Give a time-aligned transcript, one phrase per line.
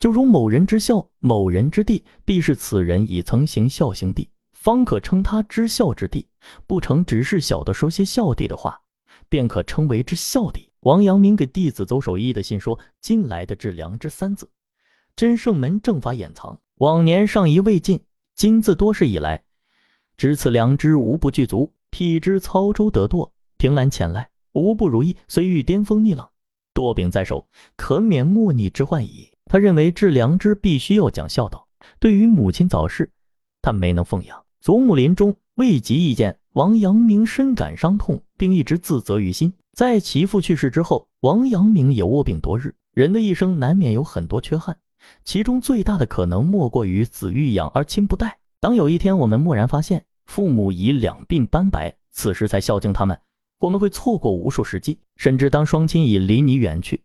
[0.00, 6.26] 就如某人之孝，某人之弟，必是此人已曾行孝行弟，方可称他之孝之弟；
[6.66, 8.80] 不成，只是小的说些孝弟的话，
[9.28, 10.70] 便可称为之孝弟。
[10.80, 14.48] 王阳明给弟子邹守义的信说：“近来的致良知三字，
[15.14, 18.00] 真圣门正法掩藏，往年上疑未尽，
[18.34, 19.44] 今自多事以来，
[20.16, 25.14] 知此良知无不具足，辟之操舟得舵，凭栏前来，无不如意。
[25.28, 26.30] 虽遇颠风逆浪，
[26.72, 27.46] 舵柄在手，
[27.76, 31.66] 可免莫逆之患矣。”他认为治良知必须要讲孝道。
[31.98, 33.10] 对于母亲早逝，
[33.60, 39.52] 他没能奉养；祖母临终未及意见，王阳明深感伤痛，并一直自责于心。
[39.72, 42.72] 在其父去世之后，王阳明也卧病多日。
[42.94, 44.76] 人的一生难免有很多缺憾，
[45.24, 48.38] 其中最大的可能莫过于子欲养而亲不待。
[48.60, 53.18] 当有一天我们蓦然发现父母已两鬓斑白，此时才孝敬他们，
[53.58, 57.02] 我们会错过无数时机；甚至当双亲已离你远去，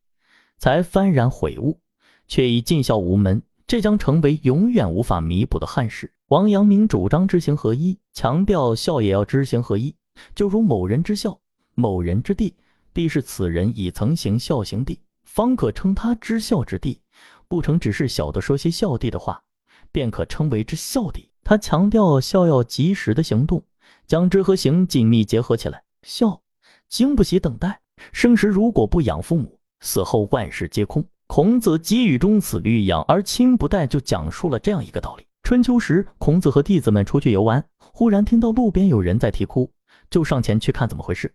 [0.60, 1.80] 才幡然悔悟。
[2.28, 6.12] 却已尽孝无门，这将成为永远无法弥补的憾事。
[6.30, 9.96] 王阳明主张知行合一，强调孝也要知行合一。
[10.34, 11.40] 就如某人之孝，
[11.76, 12.56] 某人之弟，
[12.94, 17.00] 必是此人已曾行孝行弟，方可称他知孝之弟；
[17.48, 19.44] 不成，只是小的说些孝弟的话，
[19.92, 21.30] 便可称为之孝弟。
[21.44, 23.64] 他强调孝要及时的行动，
[24.08, 25.84] 将知和行紧密结合起来。
[26.02, 26.42] 孝
[26.88, 27.82] 经不起等待，
[28.12, 31.06] 生时如果不养父母，死后万事皆空。
[31.28, 35.26] 孔子给予中子欲养而亲不待，就讲述了这样一个道理。
[35.42, 39.70] 春秋时，孔子和弟子们出去游玩，忽然听到路边有人在啼哭，
[40.10, 41.34] 就上前去看怎么回事。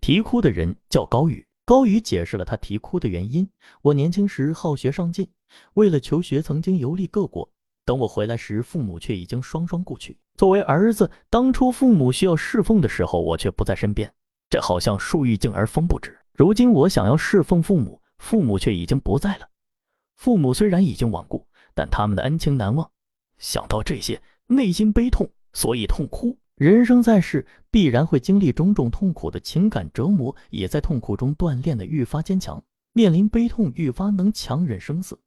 [0.00, 3.48] 啼哭的人叫高宇，高宇解释了他啼哭的原因：
[3.82, 5.28] 我年轻时好学上进，
[5.74, 7.48] 为了求学曾经游历各国，
[7.84, 10.18] 等我回来时，父母却已经双双故去。
[10.36, 14.10] 作为儿子，当初父母需要侍奉的时候，我却不在身边，
[14.48, 16.18] 这好像树欲静而风不止。
[16.34, 18.00] 如今我想要侍奉父母。
[18.18, 19.48] 父母却已经不在了。
[20.16, 22.90] 父母虽然已经亡故，但他们的恩情难忘。
[23.38, 26.38] 想到这些，内心悲痛，所以痛哭。
[26.56, 32.62] 人生在世，必然会经历种种痛苦的情感折磨，也在痛苦中锻炼的愈发坚强。
[32.94, 35.18] 面临悲痛，愈发能强忍声色。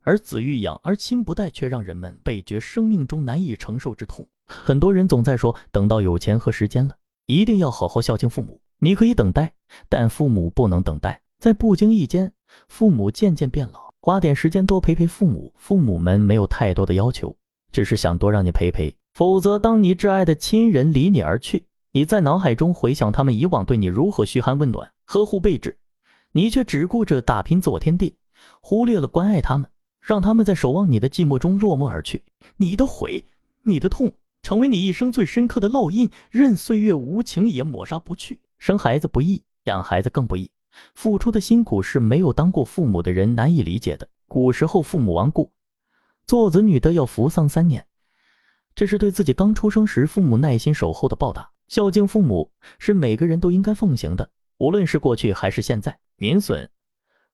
[0.00, 4.26] 而子欲养而亲不待，却让人们倍觉生命中难以承受之痛。
[4.46, 8.58] 很多人总在说，等到有钱和时间了，一定要好好孝敬父母。
[8.78, 9.52] 你可以等待，
[9.90, 11.20] 但父母不能等待。
[11.38, 12.32] 在不经意间。
[12.68, 15.52] 父母渐渐变老，花点时间多陪陪父母。
[15.56, 17.36] 父母们没有太多的要求，
[17.72, 18.94] 只是想多让你陪陪。
[19.14, 25.76] 否则，当你挚爱的亲人离你而去，你在脑海中回想他们以往对你如何嘘寒问暖、呵护备至，
[26.32, 28.14] 你却只顾着打拼自我天地，
[28.60, 29.68] 忽略了关爱他们，
[30.00, 32.22] 让他们在守望你的寂寞中落寞而去。
[32.56, 33.24] 你的悔，
[33.62, 38.38] 你的痛，成为你一生最深刻的烙印，任岁月无情也抹杀不去。
[38.58, 40.50] 生孩子不易，养孩子更不易。
[40.94, 44.08] 付出的辛苦是没有当过父母的人难以理解的。
[44.26, 45.50] 古时候父母亡故，
[46.26, 47.86] 做子女的要服丧三年，
[48.74, 51.50] 这是对自己刚出生时父母耐心守候的报答。
[51.68, 55.98] 孝敬父母是每个人都应该奉行的，无论是过去还是现在。
[56.16, 56.68] 闵损，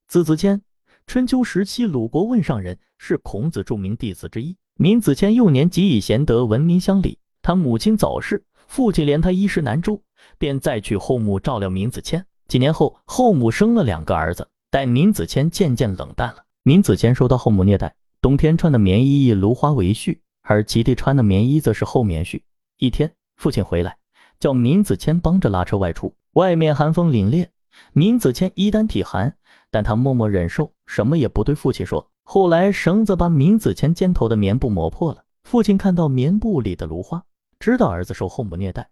[0.06, 0.60] 字子骞，
[1.06, 4.56] 春秋时期鲁国汶上人，是孔子著名弟子之一。
[4.76, 10.02] 闵子骞幼年即以贤德闻名乡里，他母亲早逝，父亲怜他衣食难周，
[10.36, 12.24] 便再娶后母照料闵子骞。
[12.46, 16.44] 几年后，后母生了两个儿子，但闵子骞渐渐冷淡了。
[16.62, 22.40] 闵子骞受到后母虐待，冬天穿的棉衣以芦花为絮，而其弟穿的棉衣则是厚棉絮。
[22.78, 23.96] 一天，父亲回来，
[24.40, 26.14] 叫闵子骞帮着拉车外出。
[26.32, 27.48] 外面寒风凛冽，
[27.92, 29.36] 闵子骞衣单体寒，
[29.70, 32.10] 但他默默忍受，什么也不对父亲说。
[32.22, 35.24] 后来，绳子把闵子骞肩头的棉布磨破了。
[35.44, 37.22] 父亲看到棉布里的芦花，
[37.58, 38.88] 知道儿子受后母虐待。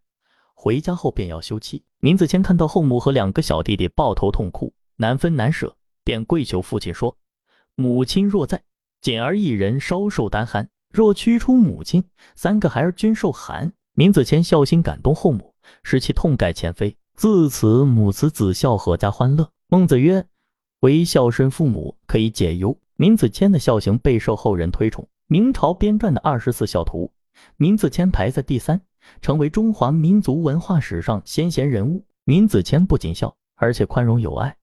[0.55, 1.83] 回家后便要休妻。
[2.01, 7.17] 闵子骞看到后母和两个小弟弟抱头痛哭，难分难舍，便跪求父亲说
[7.77, 8.63] ：“母亲若在，
[9.01, 12.05] 简儿一人稍受单寒；若驱出母亲，
[12.35, 16.97] 三个孩儿均受寒。”闵子骞孝心感动后母，使其痛改前非。
[17.15, 19.51] 自此母慈子孝，阖家欢乐。
[19.69, 20.27] 孟子曰
[20.81, 25.07] ：“唯孝顺父母，可以解忧。”闵子骞的孝行备受后人推崇。
[25.27, 27.11] 明朝编撰的《二十四孝图》，
[27.59, 28.81] 闵子骞排在第三。
[29.21, 32.05] 成为中华民族文化史上先贤人物。
[32.25, 34.57] 闵子骞不仅孝，而且宽容有爱。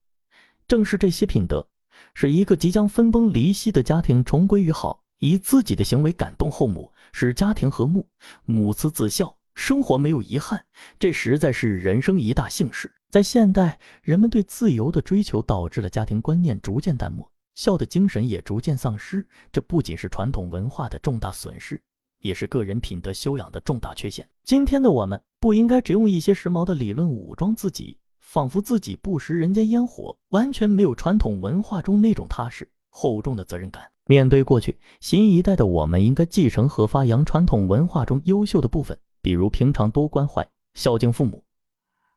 [0.66, 1.68] 正是这些品德，
[2.14, 8.08] 使一个即将分崩离析的家庭重归于好，以自己的行为感动后母，使家庭和睦，
[8.46, 10.64] 母慈子孝，生活没有遗憾，
[10.98, 12.90] 这实在是人生一大幸事。
[13.10, 19.26] 在现代，人们对自由的追求导致了家庭观念逐渐淡漠，孝的精神也逐渐丧失。
[19.52, 21.78] 这不仅是传统文化的重大损失，
[22.20, 24.26] 也是个人品德修养的重大缺陷。
[24.44, 33.84] 今天的我们不应该只用一些时髦的理论武装自己，仿佛自己不食人间烟火，完全没有传统文化中那种踏实厚重的责任感。
[34.06, 41.44] 面对过去，新一代的我们应该继承和发扬传统文化中优秀的部分，比如平常多关怀、孝敬父母。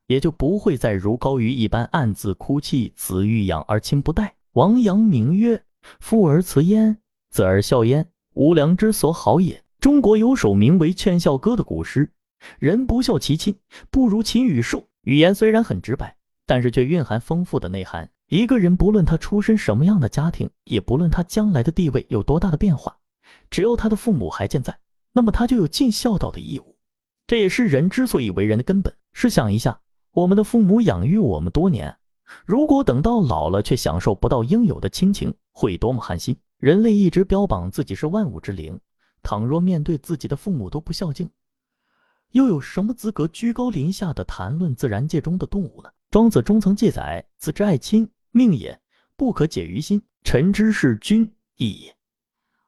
[0.08, 4.36] 也就不会再如高瑜一般暗自哭泣，子欲养而亲不待。
[4.52, 5.64] 王阳明曰
[6.02, 6.98] ：“父而慈焉，
[7.30, 12.10] 子而孝焉，无良之所好也。”中国有首名为《劝孝歌》的古诗
[12.58, 13.54] ：“人不孝其亲，
[13.92, 16.16] 不如禽与兽。”语言虽然很直白，
[16.46, 18.10] 但是却蕴含丰富的内涵。
[18.30, 22.96] 一个人不论他出身什么样的家庭，也不论他将来的地位有多大的变化，
[23.50, 24.74] 只要他的父母还健在，
[25.12, 26.78] 那么他就有尽孝道的义务。
[27.28, 28.96] 这也是人之所以为人的根本。
[29.12, 29.82] 试想一下。
[30.14, 31.94] 我们的父母养育我们多年，
[32.46, 36.38] 如果等到老了却享受不到应有的亲情，会多么寒心！
[36.58, 38.80] 人类一直标榜自己是万物之灵，
[39.24, 41.30] 倘若面对自己的父母都不孝敬，
[42.32, 45.90] 又有什么资格居高临下的谈论自然界中的动物呢？
[46.12, 48.78] 庄子中曾记载：“子之爱亲，命也；
[49.16, 50.00] 不可解于心。
[50.24, 51.96] 臣之事君义也，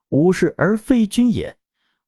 [0.10, 1.56] 吾事而非君也。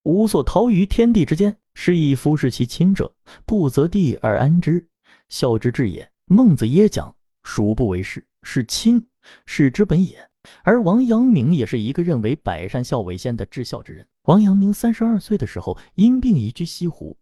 [0.04, 3.14] 吾所逃于天地之间，是以夫视其亲者，
[3.46, 4.88] 不择地而安之。”
[5.30, 6.10] 孝之至也。
[6.26, 8.26] 孟子也讲：“孰不为是？
[8.44, 9.08] 是亲，
[9.46, 10.30] 是之本也。”
[10.64, 14.08] 而王阳明也是一个认为百善孝为先的至孝之人。
[14.24, 17.18] 王阳明三十二岁的时候，因病移居西湖，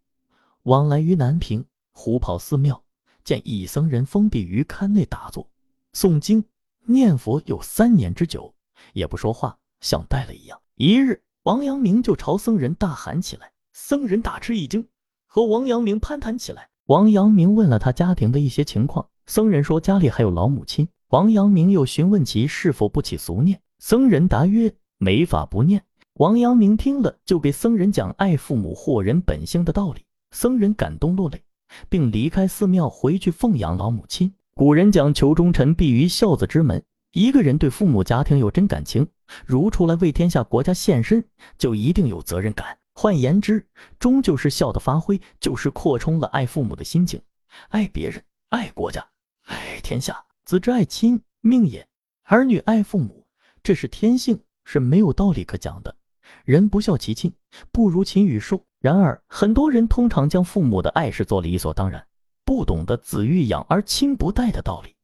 [0.63, 2.83] 往来于南平，湖跑寺庙，
[3.23, 5.47] 见一僧人封闭于龛内打坐、
[5.93, 6.43] 诵经、
[6.85, 8.53] 念佛有三年之久，
[8.93, 10.59] 也不说话，像呆了一样。
[10.75, 14.87] 一日，王阳明就朝僧人大喊起来，僧人大吃一惊，
[15.27, 16.69] 和王阳明攀谈起来。
[16.87, 20.87] 王阳明问了他家庭的一些情况，僧人说家里还有老母亲。
[21.15, 25.81] 王阳明又询问其是否不起俗念，僧人答曰：没法不念。
[26.15, 30.01] 王阳明听了，就给僧人讲爱父母惑人本性的道理，
[30.31, 31.41] 僧人感动落泪，
[31.87, 34.33] 并离开寺庙回去奉养老母亲。
[34.55, 36.83] 古人讲求忠臣必于孝子之门，
[37.13, 39.07] 一个人对父母家庭有真感情，
[39.45, 41.23] 如出来为天下国家献身，
[41.57, 42.77] 就一定有责任感。
[42.93, 43.65] 换言之，
[43.99, 47.21] 终究是孝的发挥，就是扩充了爱父母的心情，
[47.69, 49.07] 爱别人，爱国家，
[49.45, 50.21] 爱天下。
[50.45, 51.81] 子之爱亲，命也；
[52.23, 53.25] 儿女爱父母，
[53.63, 55.95] 这是天性，是没有道理可讲的。
[56.43, 57.33] 人不孝其亲，
[57.71, 58.61] 不如禽与兽。
[58.79, 62.05] 然而，很多人通常将父母的爱视作理所当然，
[62.45, 64.95] 不懂得子欲养而亲不待的道理。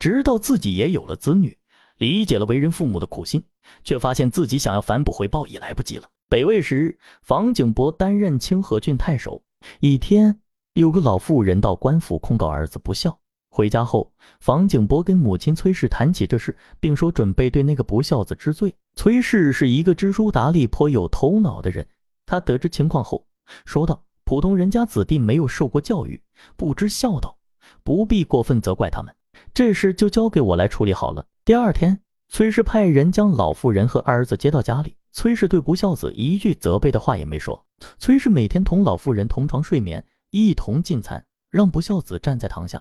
[0.00, 1.56] 直到自己也有了子女，
[1.98, 3.44] 理解了为人父母的苦心，
[3.84, 6.08] 却发现自己想要反哺回报已来不及了。
[6.28, 9.40] 北魏时，房景伯担任清河郡太守。
[9.78, 10.40] 一天，
[10.72, 13.16] 有个老妇人到官府控告儿子不孝。
[13.58, 18.72] 回家后，房景博跟母亲崔氏谈起这事，并说准备对那个不孝子治罪。
[18.94, 21.84] 崔氏是一个知书达理、颇有头脑的人。
[22.24, 23.26] 他得知情况后，
[23.64, 26.22] 说道：“普通人家子弟没有受过教育，
[26.54, 27.36] 不知孝道，
[27.82, 29.12] 不必过分责怪他们。
[29.52, 34.94] 这事就交给我来处理好了。”第二天，崔氏派人将老妇人和儿子接到家里。
[35.10, 37.66] 崔氏对不孝子一句责备的话也没说。
[37.98, 42.80] 崔氏每天同老妇人同床睡眠，一同进餐，让不孝子站在堂下，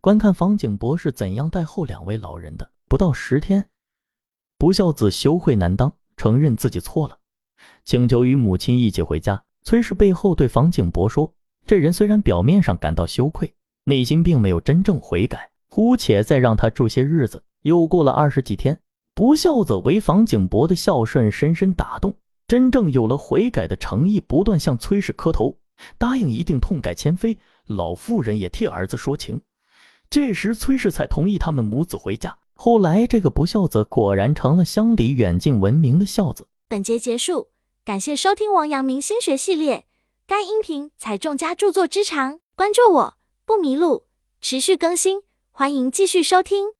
[0.00, 2.70] 观看房景博是怎样待后两位老人的。
[2.88, 3.68] 不到十天，
[4.56, 7.18] 不孝子羞愧难当，承认自己错了，
[7.84, 9.42] 请求与母亲一起回家。
[9.62, 11.32] 崔氏背后对房景博说
[11.66, 13.54] ：“这人虽然表面上感到羞愧，
[13.84, 18.80] 内心并没有真正悔改，姑且再让他住些日子。”又过了二十几天。
[19.14, 22.16] 不孝子为房景博的孝顺深深打动，
[22.48, 25.58] 真正有了悔改的诚意，不断向崔氏磕头，
[25.98, 27.36] 答应一定痛改前非。
[27.66, 29.38] 老妇人也替儿子说情，
[30.10, 32.36] 这时崔氏才同意他们母子回家。
[32.54, 36.48] 后来，这个不孝子果然成了乡里远近闻名的孝子。
[36.66, 37.50] 本节结束，
[37.84, 39.86] 感谢收听王阳明心学系列。
[40.26, 43.14] 该音频采众家著作之长，关注我
[43.44, 44.06] 不迷路，
[44.40, 46.70] 持续更新，欢迎继续收听。